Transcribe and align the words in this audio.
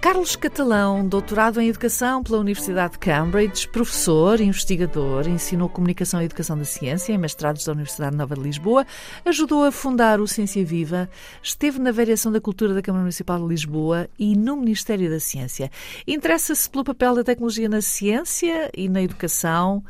Carlos 0.00 0.36
Catalão, 0.36 1.06
doutorado 1.06 1.60
em 1.60 1.68
Educação 1.68 2.22
pela 2.22 2.38
Universidade 2.38 2.92
de 2.92 2.98
Cambridge, 3.00 3.68
professor, 3.68 4.40
investigador, 4.40 5.26
ensinou 5.26 5.68
Comunicação 5.68 6.22
e 6.22 6.24
Educação 6.24 6.56
da 6.56 6.64
Ciência 6.64 7.12
em 7.12 7.18
mestrados 7.18 7.64
da 7.64 7.72
Universidade 7.72 8.16
Nova 8.16 8.36
de 8.36 8.40
Lisboa, 8.40 8.86
ajudou 9.24 9.64
a 9.64 9.72
fundar 9.72 10.20
o 10.20 10.28
Ciência 10.28 10.64
Viva, 10.64 11.10
esteve 11.42 11.80
na 11.80 11.90
Variação 11.90 12.30
da 12.30 12.40
Cultura 12.40 12.74
da 12.74 12.80
Câmara 12.80 13.02
Municipal 13.02 13.40
de 13.40 13.48
Lisboa 13.48 14.08
e 14.16 14.36
no 14.36 14.56
Ministério 14.56 15.10
da 15.10 15.18
Ciência. 15.18 15.68
Interessa-se 16.06 16.70
pelo 16.70 16.84
papel 16.84 17.16
da 17.16 17.24
tecnologia 17.24 17.68
na 17.68 17.80
ciência 17.80 18.70
e 18.72 18.88
na 18.88 19.02
educação. 19.02 19.84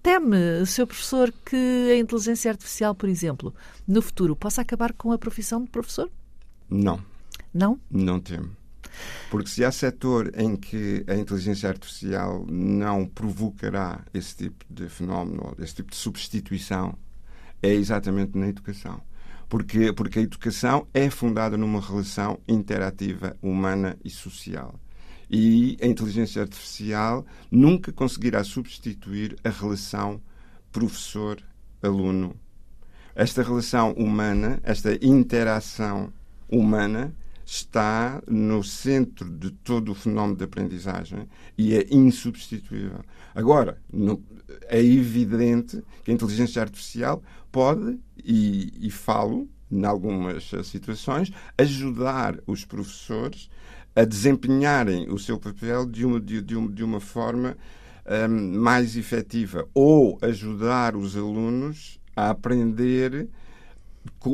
Teme, 0.00 0.64
seu 0.66 0.86
professor, 0.86 1.34
que 1.44 1.90
a 1.90 1.98
inteligência 1.98 2.52
artificial, 2.52 2.94
por 2.94 3.08
exemplo, 3.08 3.52
no 3.88 4.00
futuro 4.00 4.36
possa 4.36 4.62
acabar 4.62 4.92
com 4.92 5.10
a 5.10 5.18
profissão 5.18 5.64
de 5.64 5.68
professor? 5.68 6.08
Não. 6.70 7.00
Não? 7.52 7.80
Não 7.90 8.20
temo. 8.20 8.57
Porque 9.30 9.50
se 9.50 9.64
há 9.64 9.70
setor 9.70 10.32
em 10.36 10.56
que 10.56 11.04
a 11.06 11.14
inteligência 11.14 11.68
artificial 11.68 12.44
não 12.48 13.06
provocará 13.06 14.04
esse 14.14 14.36
tipo 14.36 14.64
de 14.70 14.88
fenómeno, 14.88 15.54
esse 15.58 15.76
tipo 15.76 15.90
de 15.90 15.96
substituição, 15.96 16.96
é 17.62 17.72
exatamente 17.72 18.36
na 18.38 18.48
educação. 18.48 19.00
Porque, 19.48 19.92
porque 19.92 20.18
a 20.18 20.22
educação 20.22 20.86
é 20.92 21.08
fundada 21.10 21.56
numa 21.56 21.80
relação 21.80 22.38
interativa, 22.46 23.36
humana 23.42 23.96
e 24.04 24.10
social. 24.10 24.78
E 25.30 25.76
a 25.82 25.86
inteligência 25.86 26.42
artificial 26.42 27.24
nunca 27.50 27.92
conseguirá 27.92 28.42
substituir 28.44 29.36
a 29.44 29.50
relação 29.50 30.20
professor-aluno. 30.72 32.34
Esta 33.14 33.42
relação 33.42 33.92
humana, 33.92 34.60
esta 34.62 34.94
interação 35.04 36.12
humana, 36.48 37.12
está 37.50 38.22
no 38.28 38.62
centro 38.62 39.26
de 39.30 39.50
todo 39.50 39.92
o 39.92 39.94
fenómeno 39.94 40.36
de 40.36 40.44
aprendizagem 40.44 41.26
e 41.56 41.74
é 41.74 41.86
insubstituível. 41.90 43.00
Agora, 43.34 43.80
é 44.68 44.84
evidente 44.84 45.82
que 46.04 46.10
a 46.10 46.14
inteligência 46.14 46.60
artificial 46.60 47.22
pode, 47.50 47.98
e, 48.22 48.86
e 48.86 48.90
falo 48.90 49.48
em 49.72 49.82
algumas 49.86 50.50
situações, 50.64 51.32
ajudar 51.56 52.38
os 52.46 52.66
professores 52.66 53.48
a 53.96 54.04
desempenharem 54.04 55.10
o 55.10 55.18
seu 55.18 55.38
papel 55.38 55.86
de 55.86 56.04
uma, 56.04 56.20
de, 56.20 56.42
de 56.42 56.54
uma, 56.54 56.70
de 56.70 56.84
uma 56.84 57.00
forma 57.00 57.56
um, 58.28 58.60
mais 58.60 58.94
efetiva 58.94 59.66
ou 59.72 60.18
ajudar 60.20 60.94
os 60.94 61.16
alunos 61.16 61.98
a 62.14 62.28
aprender 62.28 63.26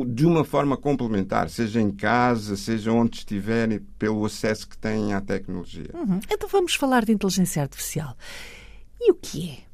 de 0.07 0.25
uma 0.25 0.43
forma 0.43 0.77
complementar, 0.77 1.49
seja 1.49 1.81
em 1.81 1.91
casa, 1.91 2.55
seja 2.55 2.91
onde 2.91 3.17
estiverem, 3.17 3.79
pelo 3.99 4.25
acesso 4.25 4.67
que 4.67 4.77
têm 4.77 5.13
à 5.13 5.21
tecnologia. 5.21 5.89
Uhum. 5.93 6.19
Então 6.31 6.49
vamos 6.49 6.75
falar 6.75 7.05
de 7.05 7.11
inteligência 7.11 7.61
artificial. 7.61 8.15
E 8.99 9.11
o 9.11 9.15
que 9.15 9.49
é? 9.49 9.65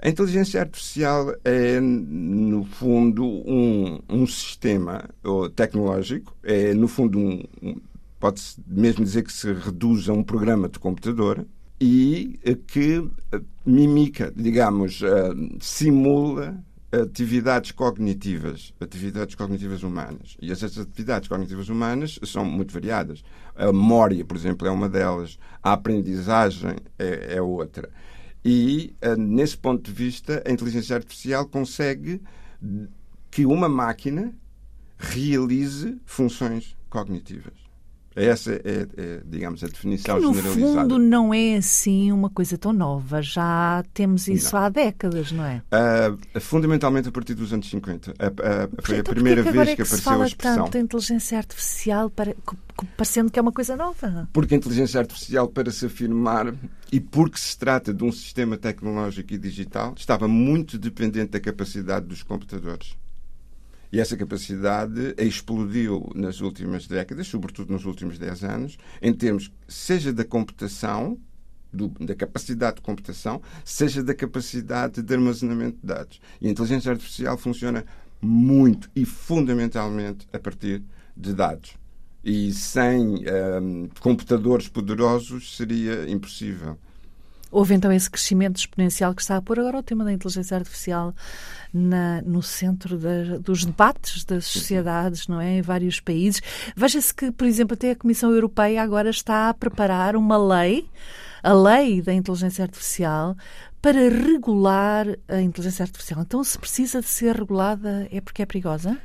A 0.00 0.08
inteligência 0.08 0.60
artificial 0.60 1.34
é, 1.44 1.80
no 1.80 2.64
fundo, 2.64 3.24
um, 3.24 3.98
um 4.08 4.26
sistema 4.26 5.08
tecnológico, 5.56 6.36
é, 6.44 6.72
no 6.72 6.86
fundo, 6.86 7.18
um, 7.18 7.42
um 7.60 7.76
pode-se 8.18 8.60
mesmo 8.66 9.04
dizer 9.04 9.22
que 9.22 9.32
se 9.32 9.52
reduz 9.52 10.08
a 10.08 10.12
um 10.12 10.22
programa 10.22 10.68
de 10.68 10.78
computador 10.78 11.46
e 11.80 12.38
que 12.66 13.08
eh, 13.32 13.40
mimica, 13.64 14.32
digamos, 14.34 15.00
uh, 15.00 15.56
simula 15.60 16.58
atividades 16.90 17.70
cognitivas, 17.70 18.72
atividades 18.80 19.34
cognitivas 19.34 19.82
humanas. 19.82 20.36
E 20.40 20.50
essas 20.50 20.78
atividades 20.78 21.28
cognitivas 21.28 21.68
humanas 21.68 22.18
são 22.24 22.44
muito 22.44 22.72
variadas. 22.72 23.22
A 23.54 23.66
memória, 23.66 24.24
por 24.24 24.36
exemplo, 24.36 24.66
é 24.66 24.70
uma 24.70 24.88
delas. 24.88 25.38
A 25.62 25.72
aprendizagem 25.72 26.76
é, 26.98 27.36
é 27.36 27.42
outra. 27.42 27.90
E, 28.44 28.94
eh, 29.00 29.16
nesse 29.16 29.58
ponto 29.58 29.82
de 29.82 29.92
vista, 29.92 30.42
a 30.46 30.50
inteligência 30.50 30.96
artificial 30.96 31.46
consegue 31.46 32.22
que 33.30 33.44
uma 33.44 33.68
máquina 33.68 34.34
realize 34.96 36.00
funções 36.06 36.76
cognitivas. 36.88 37.67
Essa 38.18 38.52
é, 38.52 38.86
é, 38.96 39.20
digamos, 39.24 39.62
a 39.62 39.68
definição 39.68 40.16
que, 40.16 40.26
no 40.26 40.34
generalizada. 40.34 40.74
No 40.74 40.80
fundo, 40.80 40.98
não 40.98 41.32
é 41.32 41.56
assim 41.56 42.10
uma 42.10 42.28
coisa 42.28 42.58
tão 42.58 42.72
nova. 42.72 43.22
Já 43.22 43.84
temos 43.94 44.26
isso 44.28 44.54
não. 44.54 44.62
há 44.62 44.68
décadas, 44.68 45.32
não 45.32 45.44
é? 45.44 45.62
Uh, 45.72 46.40
fundamentalmente 46.40 47.08
a 47.08 47.12
partir 47.12 47.34
dos 47.34 47.52
anos 47.52 47.68
50. 47.70 48.10
Uh, 48.10 48.14
uh, 48.14 48.82
foi 48.82 49.00
a 49.00 49.04
primeira 49.04 49.42
que 49.42 49.50
vez 49.50 49.68
é 49.68 49.70
que, 49.70 49.76
que 49.76 49.82
apareceu 49.82 49.98
se 49.98 50.02
fala 50.02 50.24
a 50.24 50.26
expressão. 50.26 50.64
tanto 50.64 50.72
da 50.72 50.80
inteligência 50.80 51.38
artificial, 51.38 52.10
para, 52.10 52.34
parecendo 52.96 53.30
que 53.30 53.38
é 53.38 53.42
uma 53.42 53.52
coisa 53.52 53.76
nova. 53.76 54.28
Porque 54.32 54.54
a 54.54 54.56
inteligência 54.56 55.00
artificial, 55.00 55.48
para 55.48 55.70
se 55.70 55.86
afirmar, 55.86 56.54
e 56.90 57.00
porque 57.00 57.38
se 57.38 57.56
trata 57.56 57.92
de 57.92 58.04
um 58.04 58.10
sistema 58.10 58.56
tecnológico 58.56 59.32
e 59.34 59.38
digital, 59.38 59.94
estava 59.96 60.26
muito 60.26 60.78
dependente 60.78 61.32
da 61.32 61.40
capacidade 61.40 62.06
dos 62.06 62.22
computadores. 62.22 62.96
E 63.92 64.00
essa 64.00 64.16
capacidade 64.16 65.14
explodiu 65.18 66.10
nas 66.14 66.40
últimas 66.40 66.86
décadas, 66.86 67.26
sobretudo 67.26 67.72
nos 67.72 67.84
últimos 67.86 68.18
10 68.18 68.44
anos, 68.44 68.78
em 69.00 69.12
termos, 69.14 69.50
seja 69.66 70.12
da 70.12 70.24
computação, 70.24 71.18
do, 71.72 71.88
da 71.88 72.14
capacidade 72.14 72.76
de 72.76 72.82
computação, 72.82 73.40
seja 73.64 74.02
da 74.02 74.14
capacidade 74.14 75.02
de 75.02 75.14
armazenamento 75.14 75.78
de 75.80 75.86
dados. 75.86 76.20
E 76.40 76.48
a 76.48 76.50
inteligência 76.50 76.90
artificial 76.90 77.36
funciona 77.38 77.84
muito 78.20 78.90
e 78.94 79.04
fundamentalmente 79.04 80.26
a 80.32 80.38
partir 80.38 80.82
de 81.16 81.32
dados. 81.32 81.74
E 82.24 82.52
sem 82.52 83.24
um, 83.60 83.88
computadores 84.00 84.68
poderosos 84.68 85.56
seria 85.56 86.10
impossível. 86.10 86.76
Houve 87.50 87.74
então 87.74 87.90
esse 87.90 88.10
crescimento 88.10 88.56
exponencial 88.56 89.14
que 89.14 89.22
está 89.22 89.36
a 89.36 89.42
pôr 89.42 89.58
agora 89.58 89.78
o 89.78 89.82
tema 89.82 90.04
da 90.04 90.12
inteligência 90.12 90.56
artificial 90.56 91.14
na, 91.72 92.20
no 92.22 92.42
centro 92.42 92.98
da, 92.98 93.38
dos 93.38 93.64
debates 93.64 94.24
das 94.24 94.46
sociedades, 94.46 95.26
não 95.28 95.40
é? 95.40 95.58
Em 95.58 95.62
vários 95.62 96.00
países. 96.00 96.42
Veja-se 96.76 97.12
que, 97.14 97.30
por 97.30 97.46
exemplo, 97.46 97.74
até 97.74 97.92
a 97.92 97.96
Comissão 97.96 98.30
Europeia 98.32 98.82
agora 98.82 99.10
está 99.10 99.48
a 99.48 99.54
preparar 99.54 100.14
uma 100.14 100.36
lei, 100.36 100.88
a 101.42 101.52
lei 101.52 102.02
da 102.02 102.12
inteligência 102.12 102.64
artificial, 102.64 103.36
para 103.80 104.08
regular 104.08 105.06
a 105.28 105.40
inteligência 105.40 105.84
artificial. 105.84 106.20
Então, 106.20 106.42
se 106.44 106.58
precisa 106.58 107.00
de 107.00 107.08
ser 107.08 107.36
regulada, 107.36 108.08
é 108.10 108.20
porque 108.20 108.42
é 108.42 108.46
perigosa? 108.46 108.98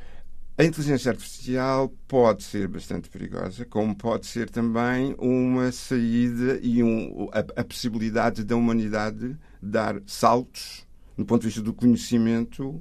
A 0.56 0.62
inteligência 0.62 1.10
artificial 1.10 1.92
pode 2.06 2.44
ser 2.44 2.68
bastante 2.68 3.10
perigosa, 3.10 3.64
como 3.64 3.92
pode 3.92 4.24
ser 4.26 4.48
também 4.48 5.12
uma 5.18 5.72
saída 5.72 6.60
e 6.62 6.80
um, 6.80 7.28
a, 7.32 7.60
a, 7.60 7.64
possibilidade 7.64 8.44
da 8.44 8.54
humanidade 8.54 9.36
dar 9.60 10.00
saltos 10.06 10.86
no 11.16 11.24
ponto 11.24 11.40
de 11.40 11.48
vista 11.48 11.60
do 11.60 11.74
conhecimento 11.74 12.80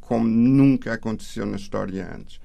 como 0.00 0.26
nunca 0.26 0.94
aconteceu 0.94 1.44
na 1.44 1.56
história 1.56 2.10
antes. 2.10 2.40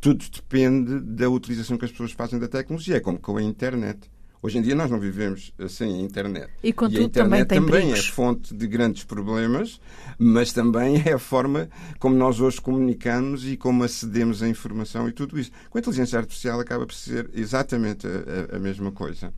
Tudo 0.00 0.24
depende 0.30 1.00
da 1.00 1.28
utilização 1.28 1.76
que 1.76 1.84
as 1.84 1.90
pessoas 1.90 2.12
fazem 2.12 2.38
da 2.38 2.46
tecnologia, 2.46 3.00
como 3.00 3.18
com 3.18 3.38
a 3.38 3.42
internet. 3.42 4.08
Hoje 4.42 4.56
em 4.56 4.62
dia 4.62 4.74
nós 4.74 4.90
não 4.90 4.98
vivemos 4.98 5.52
sem 5.68 5.94
a 5.94 5.98
internet. 6.00 6.48
E, 6.62 6.72
contudo, 6.72 6.98
e 6.98 7.02
a 7.02 7.04
internet 7.04 7.46
também, 7.48 7.66
também 7.66 7.92
é 7.92 7.96
fonte 7.96 8.54
de 8.54 8.66
grandes 8.66 9.04
problemas, 9.04 9.78
mas 10.18 10.50
também 10.52 11.02
é 11.04 11.12
a 11.12 11.18
forma 11.18 11.68
como 11.98 12.16
nós 12.16 12.40
hoje 12.40 12.58
comunicamos 12.58 13.46
e 13.46 13.56
como 13.56 13.84
acedemos 13.84 14.42
à 14.42 14.48
informação 14.48 15.08
e 15.08 15.12
tudo 15.12 15.38
isso. 15.38 15.50
Com 15.68 15.76
a 15.76 15.80
inteligência 15.80 16.18
artificial 16.18 16.58
acaba 16.58 16.86
por 16.86 16.94
ser 16.94 17.28
exatamente 17.34 18.06
a, 18.06 18.54
a, 18.54 18.56
a 18.56 18.58
mesma 18.58 18.90
coisa. 18.90 19.30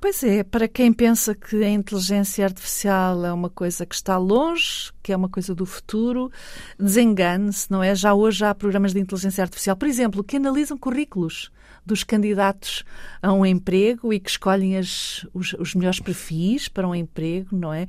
Pois 0.00 0.22
é, 0.22 0.44
para 0.44 0.68
quem 0.68 0.92
pensa 0.92 1.34
que 1.34 1.56
a 1.56 1.68
inteligência 1.68 2.44
artificial 2.44 3.26
é 3.26 3.32
uma 3.32 3.50
coisa 3.50 3.84
que 3.84 3.96
está 3.96 4.16
longe, 4.16 4.92
que 5.02 5.12
é 5.12 5.16
uma 5.16 5.28
coisa 5.28 5.56
do 5.56 5.66
futuro, 5.66 6.30
desengane-se, 6.78 7.68
não 7.68 7.82
é? 7.82 7.96
Já 7.96 8.14
hoje 8.14 8.44
há 8.44 8.54
programas 8.54 8.92
de 8.92 9.00
inteligência 9.00 9.42
artificial, 9.42 9.76
por 9.76 9.88
exemplo, 9.88 10.22
que 10.22 10.36
analisam 10.36 10.78
currículos 10.78 11.50
dos 11.84 12.04
candidatos 12.04 12.84
a 13.22 13.32
um 13.32 13.44
emprego 13.44 14.12
e 14.12 14.20
que 14.20 14.28
escolhem 14.28 14.76
as, 14.76 15.26
os, 15.32 15.54
os, 15.54 15.74
melhores 15.74 15.98
perfis 15.98 16.68
para 16.68 16.86
um 16.86 16.94
emprego, 16.94 17.56
não 17.56 17.72
é? 17.72 17.86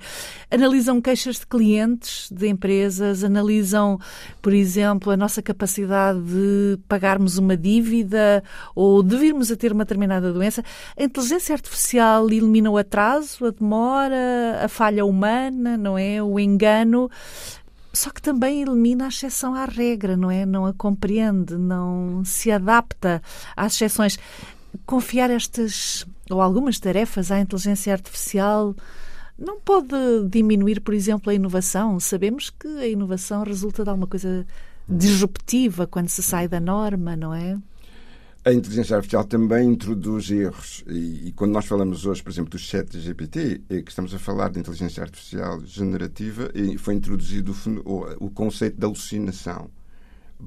Analisam 0.50 1.02
queixas 1.02 1.36
de 1.36 1.46
clientes 1.46 2.30
de 2.32 2.48
empresas, 2.48 3.24
analisam, 3.24 4.00
por 4.42 4.54
exemplo, 4.54 5.12
a 5.12 5.18
nossa 5.18 5.42
capacidade 5.42 6.20
de 6.22 6.80
pagarmos 6.88 7.38
uma 7.38 7.58
dívida 7.58 8.42
ou 8.74 9.04
de 9.04 9.18
virmos 9.18 9.52
a 9.52 9.58
ter 9.58 9.74
uma 9.74 9.84
determinada 9.84 10.32
doença. 10.32 10.64
A 10.98 11.04
inteligência 11.04 11.54
artificial 11.54 11.99
elimina 12.02 12.70
o 12.70 12.78
atraso, 12.78 13.46
a 13.46 13.52
demora, 13.52 14.60
a 14.64 14.68
falha 14.68 15.06
humana, 15.06 15.78
não 15.78 15.98
é? 15.98 16.22
O 16.22 16.40
engano. 16.40 17.10
Só 17.94 18.12
que 18.12 18.22
também 18.22 18.62
elimina 18.62 19.06
a 19.06 19.08
exceção 19.08 19.56
à 19.56 19.66
regra, 19.66 20.16
não 20.16 20.30
é? 20.30 20.46
Não 20.46 20.66
a 20.66 20.74
compreende, 20.74 21.58
não 21.58 22.24
se 22.24 22.52
adapta 22.52 23.22
às 23.56 23.74
exceções. 23.74 24.18
confiar 24.86 25.30
estas 25.30 26.06
ou 26.30 26.42
algumas 26.42 26.80
tarefas 26.80 27.32
à 27.32 27.40
inteligência 27.40 27.92
artificial 27.92 28.76
não 29.38 29.60
pode 29.60 29.96
diminuir, 30.30 30.82
por 30.82 30.94
exemplo, 30.94 31.32
a 31.32 31.34
inovação? 31.34 32.00
Sabemos 32.00 32.50
que 32.50 32.68
a 32.68 32.88
inovação 32.88 33.44
resulta 33.44 33.84
de 33.84 33.90
alguma 33.90 34.08
coisa 34.08 34.46
disruptiva 34.88 35.88
quando 35.88 36.10
se 36.10 36.22
sai 36.22 36.48
da 36.48 36.60
norma, 36.60 37.16
não 37.16 37.34
é? 37.34 37.58
A 38.50 38.52
inteligência 38.52 38.96
artificial 38.96 39.24
também 39.26 39.70
introduz 39.70 40.32
erros. 40.32 40.84
E, 40.88 41.28
e, 41.28 41.34
quando 41.34 41.52
nós 41.52 41.68
falamos 41.68 42.08
hoje, 42.08 42.24
por 42.24 42.32
exemplo, 42.32 42.50
do 42.50 42.58
chat 42.58 43.00
GPT, 43.00 43.62
é 43.70 43.84
que 43.84 43.92
estamos 43.92 44.12
a 44.12 44.18
falar 44.18 44.50
de 44.50 44.60
inteligência 44.60 45.04
artificial 45.04 45.64
generativa 45.64 46.50
e 46.56 46.76
foi 46.76 46.96
introduzido 46.96 47.56
o, 47.86 48.26
o 48.26 48.32
conceito 48.32 48.76
da 48.76 48.88
alucinação. 48.88 49.70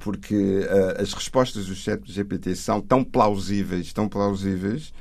Porque 0.00 0.34
uh, 0.34 1.00
as 1.00 1.12
respostas 1.12 1.66
do 1.66 1.76
chat 1.76 2.02
GPT 2.12 2.56
são 2.56 2.80
tão 2.80 3.04
plausíveis, 3.04 3.92
tão 3.92 4.08
plausíveis, 4.08 4.92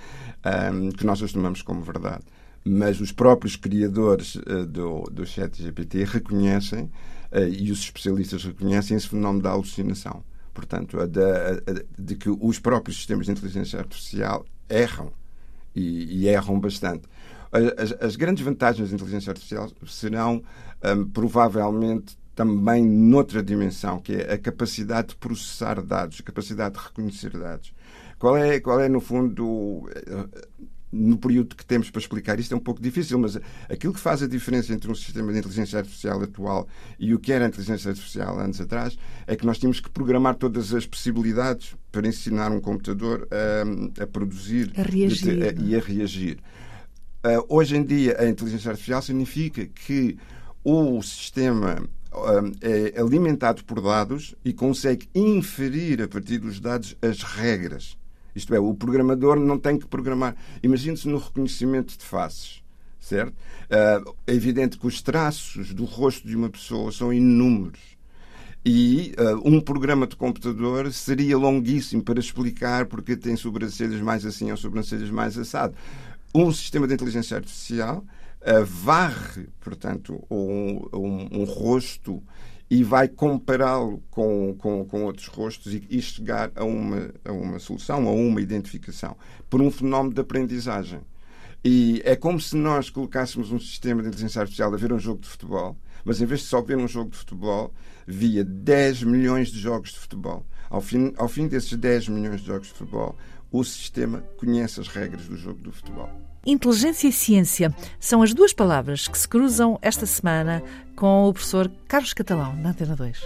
um, 0.71 0.91
que 0.91 1.03
nós 1.03 1.23
as 1.23 1.31
tomamos 1.31 1.63
como 1.63 1.81
verdade. 1.81 2.23
Mas 2.63 3.01
os 3.01 3.11
próprios 3.11 3.55
criadores 3.55 4.35
uh, 4.35 4.63
do, 4.67 5.05
do 5.05 5.25
chat 5.25 5.59
GPT 5.59 6.03
reconhecem, 6.03 6.83
uh, 7.31 7.47
e 7.49 7.71
os 7.71 7.79
especialistas 7.79 8.43
reconhecem, 8.43 8.95
esse 8.95 9.09
fenómeno 9.09 9.41
da 9.41 9.49
alucinação. 9.49 10.23
Portanto, 10.53 10.99
a 10.99 11.05
de, 11.05 11.21
a, 11.21 11.83
de 11.97 12.15
que 12.15 12.29
os 12.29 12.59
próprios 12.59 12.97
sistemas 12.97 13.25
de 13.25 13.31
inteligência 13.31 13.79
artificial 13.79 14.45
erram 14.69 15.11
e, 15.75 16.23
e 16.23 16.27
erram 16.27 16.59
bastante. 16.59 17.03
As, 17.51 17.91
as, 18.01 18.15
grandes 18.15 18.43
vantagens 18.43 18.89
da 18.89 18.95
inteligência 18.95 19.31
artificial 19.31 19.69
serão 19.85 20.41
um, 20.83 21.05
provavelmente 21.09 22.17
também 22.33 22.83
noutra 22.85 23.43
dimensão, 23.43 23.99
que 23.99 24.13
é 24.13 24.33
a 24.33 24.37
capacidade 24.37 25.09
de 25.09 25.15
processar 25.17 25.81
dados, 25.81 26.19
a 26.21 26.23
capacidade 26.23 26.75
de 26.75 26.81
reconhecer 26.81 27.37
dados. 27.37 27.73
Qual 28.17 28.37
é, 28.37 28.59
qual 28.59 28.79
é 28.79 28.87
no 28.87 29.01
fundo, 29.01 29.89
no 30.91 31.17
período 31.17 31.55
que 31.55 31.65
temos 31.65 31.89
para 31.89 32.01
explicar 32.01 32.39
isto 32.39 32.53
é 32.53 32.57
um 32.57 32.61
pouco 32.61 32.81
difícil, 32.81 33.17
mas 33.17 33.37
aquilo 33.69 33.93
que 33.93 33.99
faz 33.99 34.21
a 34.21 34.27
diferença 34.27 34.73
entre 34.73 34.91
um 34.91 34.95
sistema 34.95 35.31
de 35.31 35.39
inteligência 35.39 35.79
artificial 35.79 36.21
atual 36.21 36.67
e 36.99 37.13
o 37.13 37.19
que 37.19 37.31
era 37.31 37.45
a 37.45 37.47
inteligência 37.47 37.89
artificial 37.89 38.39
anos 38.39 38.59
atrás 38.59 38.97
é 39.25 39.35
que 39.35 39.45
nós 39.45 39.57
tínhamos 39.57 39.79
que 39.79 39.89
programar 39.89 40.35
todas 40.35 40.73
as 40.73 40.85
possibilidades 40.85 41.75
para 41.91 42.07
ensinar 42.07 42.51
um 42.51 42.59
computador 42.59 43.27
a, 43.31 44.03
a 44.03 44.07
produzir 44.07 44.71
a 44.75 44.81
reagir, 44.81 45.43
a, 45.43 45.61
e 45.61 45.75
a 45.75 45.79
reagir. 45.79 46.37
Uh, 47.23 47.45
hoje 47.47 47.77
em 47.77 47.83
dia, 47.83 48.19
a 48.19 48.27
inteligência 48.27 48.71
artificial 48.71 49.01
significa 49.01 49.65
que 49.65 50.17
o 50.63 51.01
sistema 51.03 51.77
uh, 52.11 52.51
é 52.61 52.99
alimentado 52.99 53.63
por 53.63 53.79
dados 53.79 54.35
e 54.43 54.51
consegue 54.51 55.07
inferir 55.13 56.01
a 56.01 56.07
partir 56.07 56.39
dos 56.39 56.59
dados 56.59 56.97
as 57.01 57.21
regras 57.21 57.95
isto 58.35 58.53
é, 58.53 58.59
o 58.59 58.73
programador 58.73 59.39
não 59.39 59.57
tem 59.57 59.77
que 59.77 59.87
programar. 59.87 60.35
Imagine-se 60.63 61.07
no 61.07 61.17
reconhecimento 61.17 61.97
de 61.97 62.05
faces, 62.05 62.63
certo? 62.99 63.33
Uh, 63.33 64.15
é 64.27 64.33
evidente 64.33 64.77
que 64.77 64.87
os 64.87 65.01
traços 65.01 65.73
do 65.73 65.85
rosto 65.85 66.27
de 66.27 66.35
uma 66.35 66.49
pessoa 66.49 66.91
são 66.91 67.11
inúmeros. 67.11 67.79
E 68.63 69.15
uh, 69.17 69.41
um 69.43 69.59
programa 69.59 70.05
de 70.05 70.15
computador 70.15 70.91
seria 70.93 71.37
longuíssimo 71.37 72.03
para 72.03 72.19
explicar 72.19 72.85
porque 72.85 73.17
tem 73.17 73.35
sobrancelhas 73.35 73.99
mais 74.01 74.25
assim 74.25 74.51
ou 74.51 74.57
sobrancelhas 74.57 75.09
mais 75.09 75.37
assado. 75.37 75.73
Um 76.33 76.51
sistema 76.51 76.87
de 76.87 76.93
inteligência 76.93 77.37
artificial 77.37 78.05
uh, 78.41 78.65
varre, 78.65 79.47
portanto, 79.59 80.23
um, 80.29 80.87
um, 80.93 81.41
um 81.41 81.43
rosto 81.43 82.21
e 82.71 82.85
vai 82.85 83.09
compará-lo 83.09 84.01
com, 84.09 84.55
com, 84.57 84.85
com, 84.85 85.03
outros 85.03 85.27
rostos 85.27 85.73
e, 85.73 85.83
e, 85.89 86.01
chegar 86.01 86.49
a 86.55 86.63
uma, 86.63 87.13
a 87.25 87.31
uma 87.33 87.59
solução, 87.59 88.07
a 88.07 88.11
uma 88.13 88.39
identificação, 88.39 89.17
por 89.49 89.61
um 89.61 89.69
fenómeno 89.69 90.15
de 90.15 90.21
aprendizagem. 90.21 91.01
E 91.65 92.01
é 92.05 92.15
como 92.15 92.39
se 92.39 92.55
nós 92.55 92.89
colocássemos 92.89 93.51
um 93.51 93.59
sistema 93.59 94.01
de 94.01 94.07
inteligência 94.07 94.39
artificial 94.39 94.73
a 94.73 94.77
ver 94.77 94.93
um 94.93 94.97
jogo 94.97 95.19
de 95.19 95.27
futebol, 95.27 95.77
mas 96.05 96.21
em 96.21 96.25
vez 96.25 96.39
de 96.39 96.47
só 96.47 96.61
ver 96.61 96.77
um 96.77 96.87
jogo 96.87 97.09
de 97.09 97.17
futebol, 97.17 97.73
via 98.07 98.45
10 98.45 99.03
milhões 99.03 99.49
de 99.49 99.59
jogos 99.59 99.91
de 99.91 99.99
futebol. 99.99 100.45
Ao 100.69 100.79
fim, 100.79 101.13
ao 101.17 101.27
fim 101.27 101.49
desses 101.49 101.77
10 101.77 102.07
milhões 102.07 102.39
de 102.39 102.47
jogos 102.47 102.67
de 102.67 102.73
futebol, 102.73 103.17
o 103.51 103.63
sistema 103.63 104.23
conhece 104.37 104.79
as 104.79 104.87
regras 104.87 105.27
do 105.27 105.35
jogo 105.35 105.59
do 105.59 105.71
futebol. 105.71 106.09
Inteligência 106.45 107.07
e 107.07 107.11
ciência 107.11 107.75
são 107.99 108.23
as 108.23 108.33
duas 108.33 108.51
palavras 108.51 109.07
que 109.07 109.17
se 109.17 109.27
cruzam 109.27 109.77
esta 109.81 110.05
semana 110.05 110.63
com 110.95 111.27
o 111.27 111.33
professor 111.33 111.71
Carlos 111.87 112.13
Catalão, 112.13 112.55
na 112.55 112.69
Antena 112.69 112.95
2. 112.95 113.21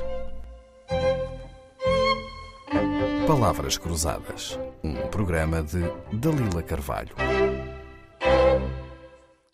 Palavras 3.25 3.77
Cruzadas, 3.77 4.59
um 4.83 4.95
programa 5.07 5.63
de 5.63 5.79
Dalila 6.11 6.61
Carvalho. 6.61 7.15